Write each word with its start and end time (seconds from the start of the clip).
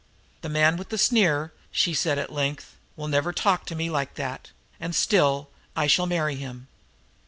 "The 0.41 0.49
man 0.49 0.77
with 0.77 0.89
the 0.89 0.97
sneer," 0.97 1.53
she 1.69 1.93
said 1.93 2.17
at 2.17 2.33
length, 2.33 2.75
"will 2.95 3.07
never 3.07 3.31
talk 3.31 3.67
to 3.67 3.75
me 3.75 3.87
like 3.91 4.15
that, 4.15 4.49
and 4.79 4.95
still 4.95 5.49
I 5.75 5.85
shall 5.85 6.07
marry 6.07 6.37
him." 6.37 6.67